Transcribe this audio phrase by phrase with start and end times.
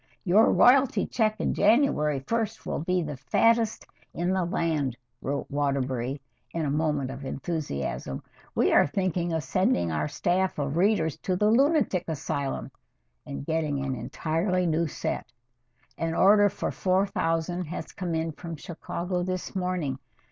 [0.23, 3.85] "Your royalty check on January 1st will be the fattest
[4.15, 6.19] in the land," wrote Waterbury
[6.55, 8.23] in a moment of enthusiasm.
[8.55, 12.71] "We are thinking of sending our staff of readers to the lunatic asylum
[13.27, 15.31] and getting an entirely new set.
[15.99, 19.99] An order for four thousand has come in from Chicago this morning.